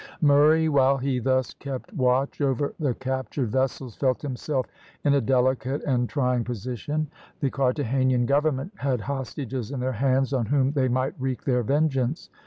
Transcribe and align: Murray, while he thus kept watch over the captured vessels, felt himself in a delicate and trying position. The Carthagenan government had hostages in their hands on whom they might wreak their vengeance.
Murray, 0.19 0.67
while 0.67 0.97
he 0.97 1.19
thus 1.19 1.53
kept 1.53 1.93
watch 1.93 2.41
over 2.41 2.73
the 2.79 2.95
captured 2.95 3.49
vessels, 3.51 3.95
felt 3.95 4.19
himself 4.23 4.65
in 5.03 5.13
a 5.13 5.21
delicate 5.21 5.83
and 5.83 6.09
trying 6.09 6.43
position. 6.43 7.05
The 7.39 7.51
Carthagenan 7.51 8.25
government 8.25 8.71
had 8.77 9.01
hostages 9.01 9.69
in 9.69 9.79
their 9.79 9.91
hands 9.91 10.33
on 10.33 10.47
whom 10.47 10.71
they 10.71 10.87
might 10.87 11.13
wreak 11.21 11.43
their 11.43 11.61
vengeance. 11.61 12.31